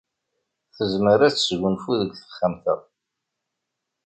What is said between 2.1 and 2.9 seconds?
texxamt-a.